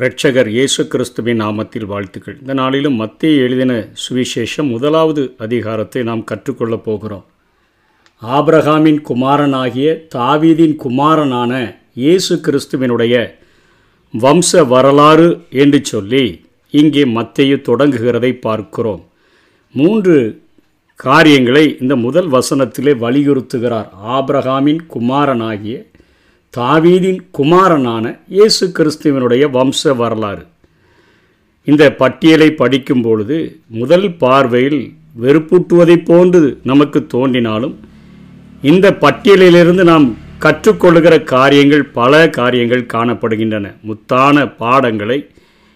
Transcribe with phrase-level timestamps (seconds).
[0.00, 2.36] இரட்சகர் இயேசு கிறிஸ்துவின் நாமத்தில் வாழ்த்துக்கள்.
[2.40, 7.24] இந்த நாளிலும் மத்திய எழுதின சுவிசேஷம் முதலாவது அதிகாரத்தை நாம் கற்றுக்கொள்ளப் போகிறோம்.
[8.22, 13.30] ஆபிரகாமின் குமாரனாகிய தாவீதின் குமாரனான இயேசு கிறிஸ்துவினுடைய
[14.18, 19.06] வம்ச வரலாறு என்று சொல்லி இங்கே மத்தையு தொடங்குகிறதை பார்க்கிறோம்.
[19.72, 20.42] மூன்று
[20.94, 23.88] காரியங்களை இந்த முதல் வசனத்திலே வலியுறுத்துகிறார்.
[24.06, 25.89] ஆபிரகாமின் குமாரனாகிய
[26.56, 28.04] தாவீதின் குமாரனான
[28.36, 30.42] இயேசு கிறிஸ்துவனுடைய வம்ச வரலாறு.
[31.64, 33.36] இந்த பட்டியலை படிக்கும் பொழுது
[33.80, 34.80] முதல் பார்வையில்
[35.22, 37.78] வெறுப்பூட்டுவதைப் போன்று நமக்கு தோன்றினாலும்
[38.62, 43.66] இந்த பட்டியலிலிருந்து நாம் கற்றுக்கொள்கிற காரியங்கள் பல காரியங்கள் காணப்படுகின்றன.
[43.88, 45.18] முத்தான பாடங்களை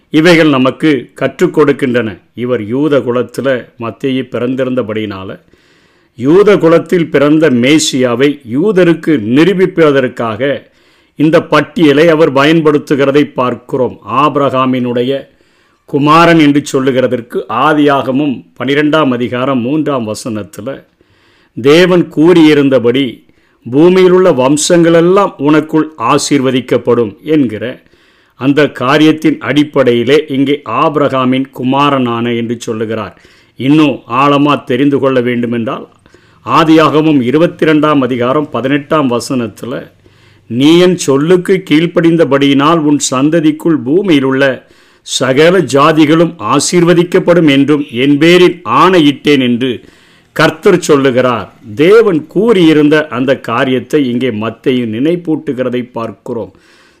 [0.09, 2.09] இவைகள் நமக்கு கற்றுக் கொடுக்கின்றன.
[2.35, 5.35] இவர் யூத குலத்தில் மத்திய பிறந்திருந்தபடியினால்
[6.17, 10.41] யூத குலத்தில் பிறந்த மேசியாவை யூதருக்கு நிரூபிப்பதற்காக
[11.19, 13.95] இந்த பட்டியலை அவர் பயன்படுத்துகிறதை பார்க்கிறோம்.
[14.23, 15.11] ஆபிரகாமினுடைய
[15.85, 20.73] குமாரன் என்று சொல்லுகிறதற்கு ஆதியாகமும் பனிரெண்டாம் அதிகாரம் மூன்றாம் வசனத்தில்
[21.57, 23.05] தேவன் கூறியிருந்தபடி
[23.65, 27.65] பூமியிலுள்ள வம்சங்களெல்லாம் உனக்குள் ஆசீர்வதிக்கப்படும் என்கிற
[28.39, 33.15] அந்த காரியத்தின் அடிப்படையிலே இங்கே ஆபிரகாமின் குமாரனான என்று சொல்லுகிறார்.
[33.59, 35.85] இன்னும் ஆழமாக தெரிந்து கொள்ள வேண்டுமென்றால்
[36.45, 39.77] ஆதியாகமும் இருபத்தி ரெண்டாம் அதிகாரம் பதினெட்டாம் வசனத்தில்
[40.49, 44.43] நீ என் சொல்லுக்கு கீழ்ப்படிந்தபடியினால் உன் சந்ததிக்குள் பூமியில் உள்ள
[45.07, 49.71] சகல ஜாதிகளும் ஆசீர்வதிக்கப்படும் என்றும் என் பேரில் ஆணையிட்டேன் என்று
[50.35, 51.49] கர்த்தர் சொல்லுகிறார்.
[51.75, 56.53] தேவன் கூறியிருந்த அந்த காரியத்தை இங்கே மத்தையும் நினைப்பூட்டுகிறதை பார்க்கிறோம்.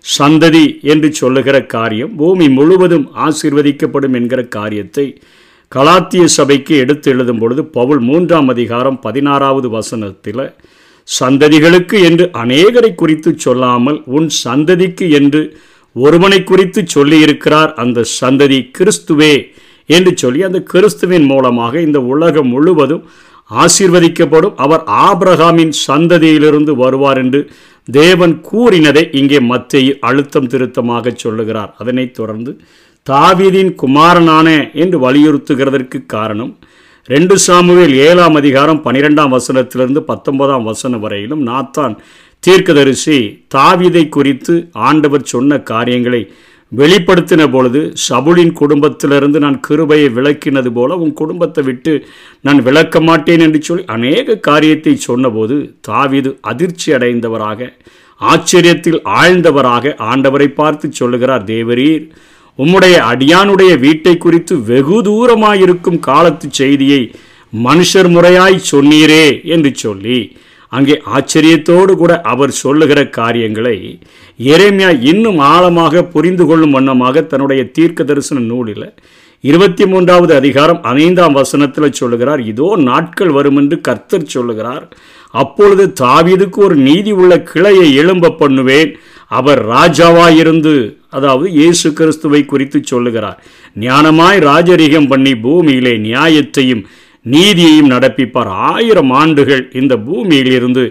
[0.05, 5.07] சந்ததி என்று சொல்லுகிற காரியம் பூமி முழுவதும் ஆசீர்வதிக்கப்படும் என்கிற காரியத்தை
[5.75, 10.43] கலாத்திய சபைக்கு எடுத்து எழுதும் பொழுது பவுல் மூன்றாம் அதிகாரம் பதினாறாவது வசனத்தில்
[11.07, 15.41] சந்ததிகளுக்கு என்று அநேகரை குறித்து சொல்லாமல் உன் சந்ததிக்கு என்று
[15.95, 19.33] ஒருவனை குறித்து சொல்லியிருக்கிறார் அந்த சந்ததி கிறிஸ்துவே
[19.89, 23.03] என்று சொல்லி அந்த கிறிஸ்துவின் மூலமாக இந்த உலகம் முழுவதும்
[23.51, 24.55] ஆசீர்வதிக்கப்படும்.
[24.55, 27.41] அவர் ஆபிரகாமின் சந்ததியிலிருந்து வருவார் என்று
[27.87, 31.71] தேவன் கூறினதை இங்கே மத்திய அழுத்தம் திருத்தமாக சொல்லுகிறார்.
[31.77, 32.53] அதனைத் தொடர்ந்து
[33.07, 36.53] தாவீதின் குமாரனானே என்று வலியுறுத்துகிறதற்கு காரணம்
[37.09, 41.93] ரெண்டு சாமுவேல் ஏழாம் அதிகாரம் பனிரெண்டாம் வசனத்திலிருந்து பத்தொன்பதாம் வசனம் வரையிலும் நாத்தான்
[42.43, 43.17] தீர்க்கதரிசி
[43.55, 44.55] தாவீதை குறித்து
[44.85, 46.21] ஆண்டவர் சொன்ன காரியங்களை
[46.71, 51.93] வெளிப்படுத்தின பொழுது சபுலின் குடும்பத்திலிருந்து நான் கிருபையை விளக்கினது போல உன் குடும்பத்தை விட்டு
[52.43, 57.69] நான் விளக்க மாட்டேன் என்று சொல்லி அநேக காரியத்தை சொன்னபோது தாவீது அதிர்ச்சி அடைந்தவராக
[58.21, 62.05] ஆச்சரியத்தில் ஆழ்ந்தவராக ஆண்டவரை பார்த்து சொல்லுகிறார் தேவரீர்
[62.59, 67.01] உம்முடைய அடியானுடைய வீட்டை குறித்து வெகு தூரமாயிருக்கும் காலத்து செய்தியை
[67.53, 70.19] மனுஷர் முறையாய் சொன்னீரே என்று சொல்லி
[70.71, 73.75] அங்கே ஆச்சரியத்தோடு கூட அவர் சொல்லுகிற காரியங்களை
[74.39, 78.87] எரேமியா இன்னும் ஆழமாக புரிந்து கொள்ளும் வண்ணமாக தன்னுடைய தீர்க்க தரிசன நூலில்
[79.43, 82.41] இருபத்தி மூன்றாவது அதிகாரம் ஐந்தாம் வசனத்தில் சொல்லுகிறார்.
[82.51, 84.85] இதோ நாட்கள் வரும் என்று கர்த்தர் சொல்லுகிறார்.
[85.33, 88.91] அப்பொழுது தாவீதுக்கு ஒரு நீதி உள்ள கிளையை எழும்ப பண்ணுவேன்.
[89.31, 90.73] அவர் ராஜாவாயிருந்து
[91.17, 93.39] அதாவது இயேசு கிறிஸ்துவை குறித்து சொல்லுகிறார்.
[93.85, 96.85] ஞானமாய் ராஜரிகம் பண்ணி பூமியிலே நியாயத்தையும்
[97.25, 98.49] நீதியையும் நடப்பிப்பார்.
[98.71, 100.83] ஆயிரம் ஆண்டுகள் இந்த பூமியிலிருந்து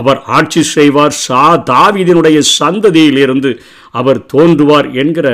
[0.00, 1.14] அவர் ஆட்சி செய்வார்.
[1.26, 3.50] சா தாவிதனுடைய சந்ததியிலிருந்து
[4.00, 5.28] அவர் தோன்றுவார் என்கிற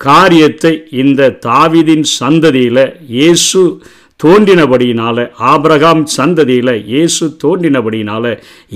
[0.00, 0.72] காரியத்தை
[1.04, 2.84] இந்த தாவிதின் சந்ததியில்
[3.16, 3.62] இயேசு
[4.24, 5.16] தோன்றினபடியினால
[5.50, 8.24] ஆபிரகாம் சந்ததியில் இயேசு தோன்றினபடியினால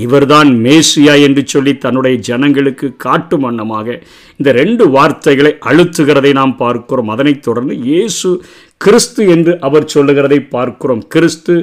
[0.04, 3.96] இவர்தான் மேசியா என்று சொல்லி தன்னுடைய ஜனங்களுக்கு காட்டும் வண்ணமாக
[4.36, 7.08] இந்த ரெண்டு வார்த்தைகளை அழுத்துகிறதை நாம் பார்க்கிறோம்.
[7.08, 8.30] அதனைத் தொடர்ந்து இயேசு
[8.76, 11.02] கிறிஸ்து என்று அவர் சொல்லுகிறதை பார்க்கிறோம்.
[11.08, 11.56] கிறிஸ்து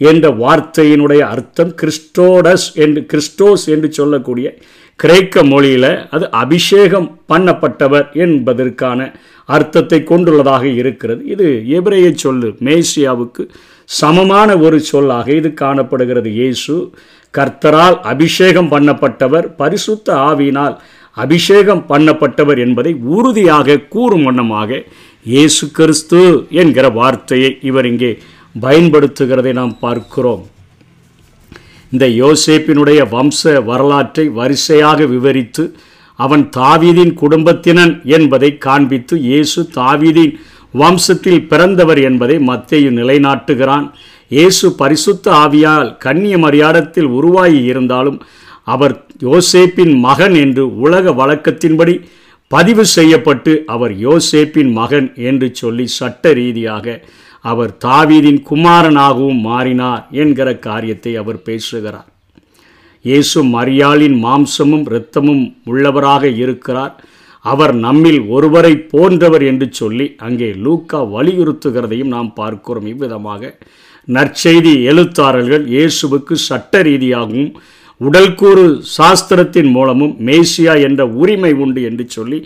[0.00, 4.48] என்ற வார்த்தையினுடைய அர்த்தம் கிறிஸ்டோடஸ் என்று கிறிஸ்டோஸ் என்று சொல்லக்கூடிய
[4.96, 9.00] கிரேக்க மொழியில் அது அபிஷேகம் பண்ணப்பட்டவர் என்பதற்கான
[9.56, 11.22] அர்த்தத்தை கொண்டுள்ளதாக இருக்கிறது.
[11.34, 11.46] இது
[11.78, 13.44] எபிரேய சொல்லு மேசியாவுக்கு
[13.88, 16.28] சமமான ஒரு சொல்லாக இது காணப்படுகிறது.
[16.40, 16.74] இயேசு
[17.34, 20.76] கர்த்தரால் அபிஷேகம் பண்ணப்பட்டவர் பரிசுத்த ஆவியினால்
[21.16, 24.80] அபிஷேகம் பண்ணப்பட்டவர் என்பதை உறுதியாக கூறும் வண்ணமாக
[25.32, 26.20] இயேசு கிறிஸ்து
[26.62, 28.10] என்கிற வார்த்தையை இவர் இங்கே
[28.64, 30.42] பயன்படுத்துகிறதை நாம் பார்க்கிறோம்.
[31.92, 35.64] இந்த யோசேப்பினுடைய வம்ச வரலாற்றை வரிசையாக விவரித்து
[36.24, 40.34] அவன் தாவீதின் குடும்பத்தினன் என்பதை காண்பித்து இயேசு தாவீதின்
[40.74, 43.86] வம்சத்தில் பிறந்தவர் என்பதை மத்தேயு நிலைநாட்டுகிறான்.
[44.30, 48.18] இயேசு பரிசுத்த ஆவியால் கண்ணிய மரியாதத்தில் உருவாகி இருந்தாலும்
[48.74, 48.94] அவர்
[49.28, 51.94] யோசேப்பின் மகன் என்று உலக வழக்கத்தின்படி
[52.50, 56.96] பதிவு செய்யப்பட்டு அவர் யோசேப்பின் மகன் என்று சொல்லி சட்ட ரீதியாக
[57.44, 62.08] அவர் தாவீதின் குமாரனாகவும் மாறினார் என்கிற காரியத்தை அவர் பேசுகிறார்.
[63.08, 66.94] இயேசு மரியாளின் மாம்சமும் இரத்தமும் உள்ளவராக இருக்கிறார்.
[67.44, 72.88] அவர் நம்மில் ஒருவரை போன்றவர் என்று சொல்லி அங்கே லூக்கா வலியுறுத்துகிறதையும் நாம் பார்க்கிறோம்.
[72.92, 73.52] இவ்விதமாக
[74.08, 77.52] நற்செய்தி எழுத்தாளர்கள் இயேசுவுக்கு சட்ட ரீதியாகவும்
[78.00, 78.62] உடல்கூறு
[78.96, 82.38] சாஸ்திரத்தின் மூலமும் மேசியா என்ற உரிமை உண்டு என்று சொல்லி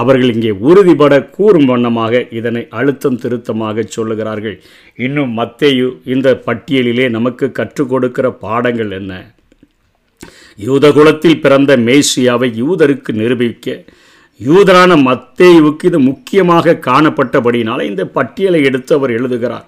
[0.00, 4.56] அவர்கள் இங்கே உறுதிபட கூறும் வண்ணமாக இதனை அழுத்தம் திருத்தமாக சொல்லுகிறார்கள்.
[5.06, 9.14] இன்னும் மத்தேயு இந்த பட்டியலிலே நமக்கு கற்றுக் கொடுக்கிற பாடங்கள் என்ன?
[10.58, 13.84] யூதகுலத்தில் பிறந்த மேசியாவை யூதருக்கு நிரூபிக்க.
[14.40, 19.66] யூதரான மத்தேயுவுக்கு இது முக்கியமாக காணப்பட்டபடினால இந்த பட்டியலை எடுத்து அவர் எழுதுகிறார்.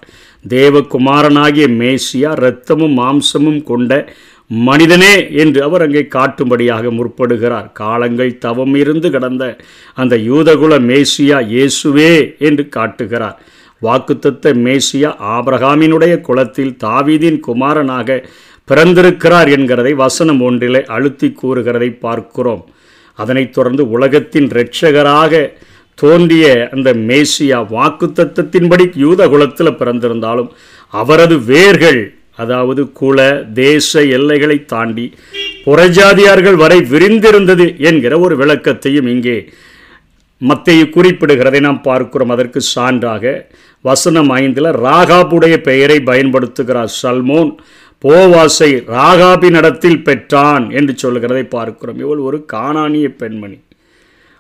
[0.49, 4.13] தேவகுமாரனாகிய மேசியா இரத்தமும் மாம்சமும் கொண்ட
[4.47, 7.73] மனிதனே என்று அவர் அங்கே காட்டும்படியாக முற்படுகிறார்.
[7.73, 9.57] காலங்கள் தவம் இருந்து கடந்த
[9.95, 13.39] அந்த யூதகுல மேசியா இயேசுவே என்று காட்டுகிறார்.
[13.83, 18.29] வாக்குத்தத்த மேசியா ஆபிரகாமினுடைய குலத்தில் தாவீதின் குமாரனாக
[18.71, 22.63] பிறந்திருக்கிறார் என்கிறதை வசனம் ஒன்றிலே அழுத்தி கூறுகிறதை பார்க்கிறோம்.
[23.19, 25.43] அதனைத் தொடர்ந்து உலகத்தின் இரட்சகராக
[25.95, 26.45] தோன்றிய
[26.75, 30.49] அந்த மேசியா வாக்குத்தத்தத்தின்படி யூத குலத்தில் பிறந்திருந்தாலும்
[31.01, 32.01] அவரது வேர்கள்
[32.43, 33.19] அதாவது குல
[33.55, 35.07] தேச எல்லைகளை தாண்டி
[35.67, 39.37] புறஜாதியார்கள் வரை விரிந்திருந்தது என்கிற ஒரு விளக்கத்தையும் இங்கே
[40.41, 42.33] மத்தையை குறிப்பிடுகிறதை நாம் பார்க்கிறோம்.
[42.35, 43.35] அதற்கு சான்றாக
[43.81, 47.53] வசனம் ஐந்தில் ராகாபுடைய பெயரை பயன்படுத்துகிறார் சல்மோன்.
[48.05, 51.99] போவாசை ராகாபி நடத்தில் பெற்றான் என்று சொல்லுகிறதை பார்க்கிறோம்.
[51.99, 53.59] இவள் ஒரு காணானிய பெண்மணி.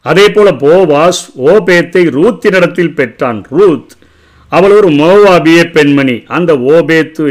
[0.05, 1.21] அதே போல போவாஸ்
[1.51, 3.41] ஓபேத்தை ரூத்தினிடத்தில் பெற்றான்.
[3.51, 3.95] ரூத்
[4.49, 6.17] அவள் ஒரு மோவாபிய பெண்மணி.
[6.27, 7.29] அந்த ஓபேத்து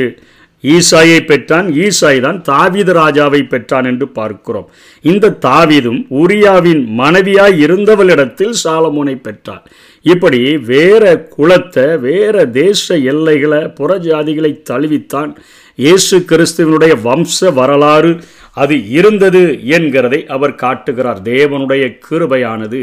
[0.63, 1.67] ஈசாயை பெற்றான்.
[1.83, 4.69] ஈசாய் தான் தாவீது ராஜாவை பெற்றான் என்று பார்க்கிறோம்.
[5.01, 9.63] இந்த தாவீதும் உரியாவின் மனைவியாய் இருந்தவளிடத்தில் சாலமோனை பெற்றான்
[10.05, 15.31] இப்படி வேற குலத்தை வேற தேச எல்லைகளை புறஜாதிகளை தழுவித்தான்
[15.75, 18.11] இயேசு கிறிஸ்துவனுடைய வம்ச வரலாறு
[18.53, 19.39] அது இருந்தது
[19.77, 21.19] என்கிறதை அவர் காட்டுகிறார்.
[21.23, 22.81] தேவனுடைய கிருபையானது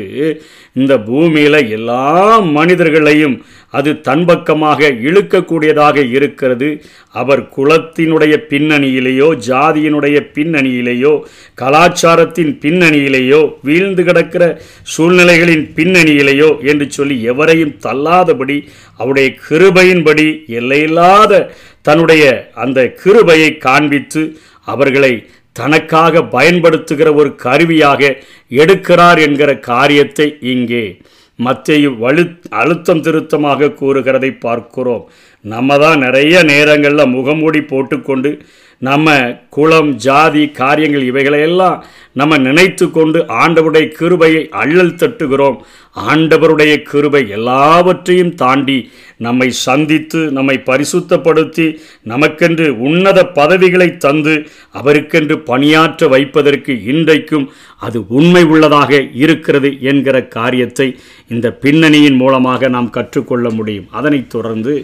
[0.72, 3.36] இந்த பூமியில் எல்லா மனிதர்களையும்
[3.72, 6.68] அது தன்பக்கமாக இழுக்கக்கூடியதாக இருக்கிறது.
[7.14, 11.12] அவர் குலத்தினுடைய பின்னணியிலேயோ ஜாதியினுடைய பின்னணியிலேயோ
[11.54, 14.44] கலாச்சாரத்தின் பின்னணியிலேயோ வீழ்ந்து கிடக்கிற
[14.94, 18.56] சூழ்நிலைகளின் பின்னணியிலேயோ என்று சொல்லி எவரையும் தள்ளாதபடி
[18.96, 20.26] அவருடைய கிருபையின்படி
[20.60, 21.42] எல்லையில்லாத
[21.82, 22.24] தன்னுடைய
[22.54, 24.22] அந்த கிருபையை காண்பித்து
[24.68, 25.12] அவர்களை
[25.56, 28.02] தனக்காக பயன்படுத்துகிற ஒரு கருவியாக
[28.52, 30.84] எடுக்கிறார் என்கிற காரியத்தை இங்கே
[31.46, 32.24] மத்திய வலு
[32.60, 35.04] அழுத்தம் திருத்தமாக கூறுகிறதை பார்க்கிறோம்.
[35.44, 38.30] நம்ம தான் நிறைய நேரங்களில் முகமூடி போட்டுக்கொண்டு
[38.82, 39.14] நம்ம
[39.50, 45.58] குலம் ஜாதி காரியங்கள் இவைகளையெல்லாம் நம்ம நினைத்து கொண்டு ஆண்டவருடைய கிருபையை அள்ளல் தட்டுகிறோம்.
[46.08, 51.66] ஆண்டவருடைய கிருபை எல்லாவற்றையும் தாண்டி நம்மை சந்தித்து நம்மை பரிசுத்தப்படுத்தி
[52.08, 54.34] நமக்கென்று உன்னத பதவிகளை தந்து
[54.72, 57.46] அவருக்கென்று பணியாற்ற வைப்பதற்கு இன்றைக்கும்
[57.78, 60.88] அது உண்மை உள்ளதாக இருக்கிறது என்கிற காரியத்தை
[61.28, 63.88] இந்த பின்னணியின் மூலமாக நாம் கற்றுக்கொள்ள முடியும்.
[63.90, 64.74] அதனைத் தொடர்ந்து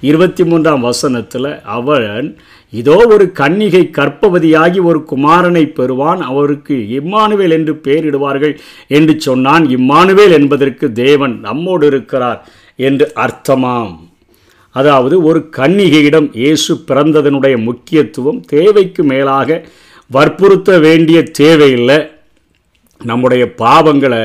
[0.00, 2.36] இருபத்தி மூன்றாம் வசனத்தில் அவன்
[2.70, 6.20] இதோ ஒரு கன்னிகை கற்பவதியாகி ஒரு குமாரனை பெறுவான்.
[6.20, 8.58] அவருக்கு இம்மானுவேல் என்று பெயரிடுவார்கள்
[8.88, 9.66] என்று சொன்னான்.
[9.66, 13.94] இம்மானுவேல் என்பதற்கு தேவன் நம்மோடு இருக்கிறார் என்று அர்த்தமாம்.
[14.70, 19.64] அதாவது ஒரு கன்னிகையிடம் இயேசு பிறந்ததனுடைய முக்கியத்துவம் தேவைக்கு மேலாக
[20.10, 21.98] வற்புறுத்த வேண்டிய தேவையில்லை.
[23.00, 24.24] நம்முடைய பாவங்களை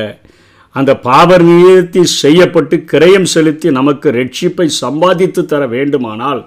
[0.72, 6.46] அந்த பாவர் நியத்தி செய்யப்பட்டு கிரயம் செலுத்தி நமக்கு ரட்சிப்பை சம்பாதித்து தர வேண்டுமானால்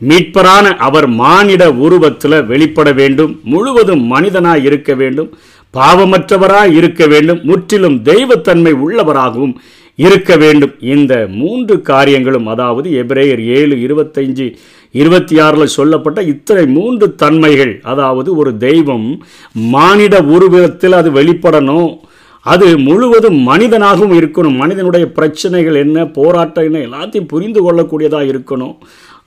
[0.00, 5.38] மீட்பரான அவர் மானிட உருவத்தில் வெளிப்பட வேண்டும் முழுவதும் மனிதனாய் இருக்க வேண்டும்
[5.74, 9.54] பாவமற்றவராய் இருக்க வேண்டும் முற்றிலும் தெய்வத்தன்மை உள்ளவராகவும்
[9.94, 10.74] இருக்க வேண்டும்.
[10.80, 14.54] இந்த மூன்று காரியங்களும் அதாவது எபிரேயர் ஏழு இருபத்தைஞ்சு
[14.90, 21.98] இருபத்தி ஆறில் சொல்லப்பட்ட இத்தனை மூன்று தன்மைகள் அதாவது ஒரு தெய்வம் மானிட உருவத்தில் அது வெளிப்படணும்
[22.42, 24.56] அது முழுவதும் மனிதனாகவும் இருக்கணும்.
[24.56, 28.74] மனிதனுடைய பிரச்சனைகள் என்ன போராட்டம் என்ன எல்லாத்தையும் புரிந்து கொள்ளக்கூடியதாக இருக்கணும்.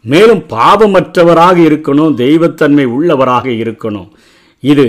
[0.01, 2.13] மேலும் பாவமற்றவராக இருக்கணும்.
[2.23, 4.09] தெய்வத்தன்மை உள்ளவராக இருக்கணும்.
[4.59, 4.87] இது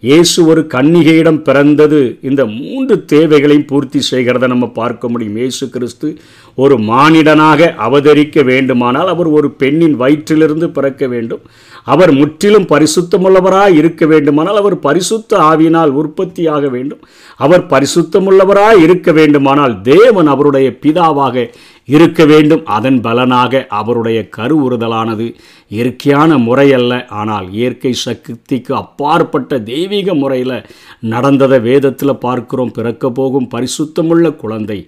[0.00, 2.18] இயேசு ஒரு கன்னிகையிடம் பிறந்தது.
[2.20, 5.36] இந்த மூன்று தேவைகளையும் பூர்த்தி செய்கிறத நம்ம பார்க்க முடியும்.
[5.36, 6.08] இயேசு கிறிஸ்து
[6.54, 11.40] ஒரு மானிடனாக அவதரிக்க வேண்டுமானால் அவர் ஒரு பெண்ணின் வயிற்றிலிருந்து பிறக்க வேண்டும்.
[11.84, 17.00] அவர் முற்றிலும் பரிசுத்தமுள்ளவராய் இருக்க வேண்டுமானால் அவர் பரிசுத்த ஆவியினால் உற்பத்தியாக வேண்டும்.
[17.36, 21.50] அவர் பரிசுத்தமுள்ளவராய் இருக்க வேண்டுமானால் தேவன் அவருடைய பிதாவாக
[21.88, 22.64] இருக்க வேண்டும்.
[22.64, 25.26] அதன் பலனாக அவருடைய கருவுறுதலானது
[25.68, 26.92] இயற்கையான முறையல்ல.
[27.06, 30.56] ஆனால் இயற்கை சக்திக்கு அப்பாற்பட்ட தெய்வீக முறையில்
[30.98, 32.72] நடந்ததை வேதத்தில் பார்க்கிறோம்.
[32.72, 34.78] பிறக்க போகும் பரிசுத்தமுள்ள குழந்தை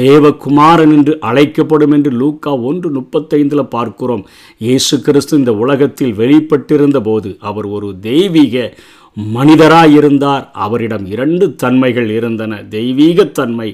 [0.00, 4.26] தேவகுமாரன் என்று அழைக்கப்படும் என்று லூக்கா ஒன்று முப்பத்தைந்தில் பார்க்கிறோம்.
[4.58, 8.74] இயேசு கிறிஸ்து இந்த உலகத்தில் வெளிப்பட்டிருந்த போது அவர் ஒரு தெய்வீக
[9.16, 10.44] மனிதராயிருந்தார்.
[10.52, 12.62] அவரிடம் இரண்டு தன்மைகள் இருந்தன.
[12.68, 13.68] தெய்வீக தன்மை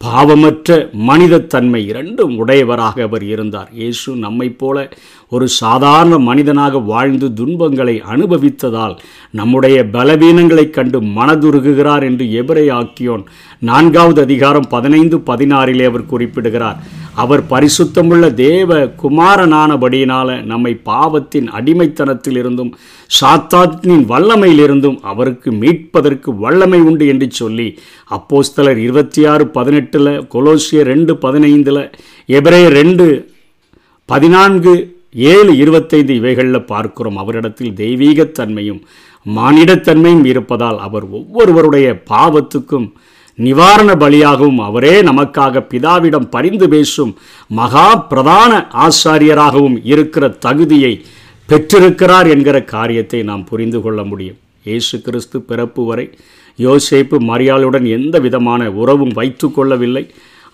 [0.00, 0.68] பாவமற்ற
[1.06, 3.68] மனிதத்தன்மை இரண்டும் உடையவராக அவர் இருந்தார்.
[3.72, 4.76] இயேசு நம்மைப் போல
[5.32, 8.94] ஒரு சாதாரண மனிதனாக வாழ்ந்து துன்பங்களை அனுபவித்ததால்
[9.30, 13.24] நம்முடைய பலவீனங்களைக் கண்டு மனதுருகுகிறார் என்று எபிரே ஆக்கியோன்
[13.62, 16.80] நான்காவது அதிகாரம் பதினைந்து பதினாறிலே அவர் குறிப்பிடுகிறார்.
[17.14, 22.76] அவர் பரிசுத்தமுள்ள தேவ குமாரனானபடியினால நம்மை பாவத்தின் அடிமைத்தனத்தில் இருந்தும்
[23.20, 27.78] சாத்தாத்தின் வல்லமையிலிருந்தும் அவருக்கு மீட்பதற்கு வல்லமை உண்டு என்று சொல்லி
[28.10, 31.90] அப்போஸ்தலர் இருபத்தி ஆறு பதினெட்டில் கொலோசியர் ரெண்டு பதினைந்தில்
[32.28, 33.30] எபிரே ரெண்டு
[34.04, 37.16] பதினான்கு ஏழு இருபத்தைந்து இவைகளில் பார்க்கிறோம்.
[37.16, 38.80] அவரிடத்தில் தெய்வீகத்தன்மையும்
[39.26, 42.92] மானிடத்தன்மையும் இருப்பதால் அவர் ஒவ்வொருவருடைய பாவத்துக்கும்
[43.38, 47.12] நிவாரண பலியாகவும் அவரே நமக்காக பிதாவிடம் பரிந்து பேசும்
[47.50, 48.52] மகா பிரதான
[48.86, 50.92] ஆசாரியராகவும் இருக்கிற தகுதியை
[51.48, 54.38] பெற்றிருக்கிறார் என்கிற காரியத்தை நாம் புரிந்து கொள்ள முடியும்.
[54.64, 56.06] இயேசு கிறிஸ்து பிறப்பு வரை
[56.58, 60.04] யோசேப்பு மரியாளுடன் எந்த விதமான உறவும் வைத்து கொள்ளவில்லை.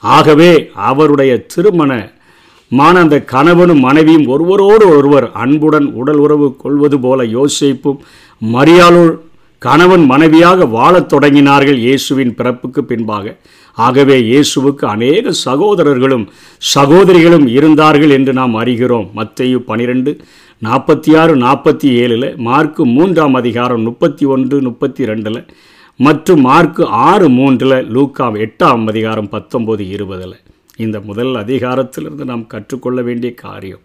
[0.02, 2.14] ஆகவே அவருடைய திருமண
[2.70, 7.98] மான அந்த கணவனும் மனைவியும் ஒருவரோடு ஒருவர் அன்புடன் உடல் உறவு கொள்வது போல யோசிப்பும்
[8.42, 9.12] மரியாளுள்
[9.58, 13.36] கணவன் மனைவியாக வாழத் தொடங்கினார்கள் இயேசுவின் பிறப்புக்கு பின்பாக.
[13.72, 16.26] ஆகவே இயேசுவுக்கு அநேக சகோதரர்களும்
[16.74, 19.08] சகோதரிகளும் இருந்தார்கள் என்று நாம் அறிகிறோம்.
[19.16, 20.12] மத்தையு பனிரெண்டு
[20.62, 25.40] நாற்பத்தி ஆறு நாற்பத்தி ஏழில் மார்க்கு மூன்றாம் அதிகாரம் முப்பத்தி ஒன்று முப்பத்தி ரெண்டில்
[26.00, 30.36] மற்றும் மார்க்கு ஆறு மூன்றில் லூக்காம் எட்டாம் அதிகாரம் பத்தொம்போது இருபதில்.
[30.76, 33.84] இந்த முதல் அதிகாரத்திலிருந்து நாம் கற்றுக்கொள்ள வேண்டிய காரியம்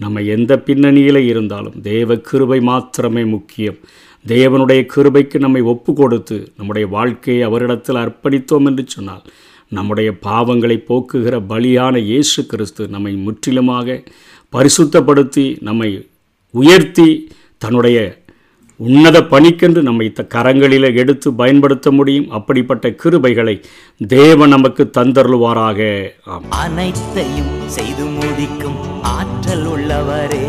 [0.00, 3.76] நம்ம எந்த பின்னணியில் இருந்தாலும் தேவ கிருபை மாத்திரமே முக்கியம்.
[4.26, 9.24] தேவனுடைய கிருபைக்கு நம்மை ஒப்பு கொடுத்து நம்முடைய வாழ்க்கையை அவரிடத்தில் அர்ப்பணித்தோம் என்று சொன்னால்
[9.68, 14.02] நம்முடைய பாவங்களை போக்குகிற பலியான இயேசு கிறிஸ்து நம்மை முற்றிலுமாக
[14.52, 15.90] பரிசுத்தப்படுத்தி நம்மை
[16.54, 17.08] உயர்த்தி
[17.58, 17.98] தன்னுடைய
[18.80, 22.30] உன்னத பணிக்கென்று நம்மை த கரங்களில் எடுத்து பயன்படுத்த முடியும்.
[22.30, 23.54] அப்படிப்பட்ட கிருபைகளை
[24.06, 25.80] தேவன் நமக்கு தந்தருள்வாராக.
[26.48, 28.78] அனைத்தையும் செய்து முடிக்கும்
[29.16, 30.46] ஆற்றல் உள்ளவரே.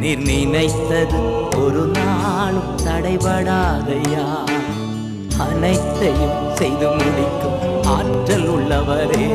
[0.00, 1.22] நீர் நினைத்தது
[1.68, 4.26] ஒரு நாளும் தடைபடாதையா?
[5.38, 9.26] அனைத்தையும் செய்து முடிக்கும் ஆற்றல் உள்ளவரே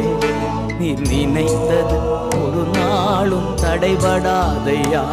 [0.80, 1.98] நீ நினைத்தது
[2.44, 5.04] ஒரு நாளும் தடைபடாதையா?